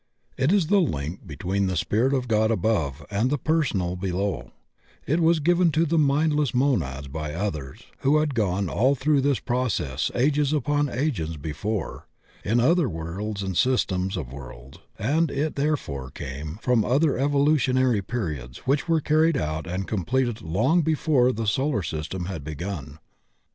[0.35, 4.51] It is the link between the Spirit of God above and the personal below;
[5.05, 9.37] it was given to the mindless monads by others who had gone all through this
[9.37, 12.07] process ages upon ages before
[12.43, 18.01] in other worlds and systems of worlds, and it there fore came from other evolutionary
[18.01, 22.97] periods which were carried out and completed long before the solar system had begun.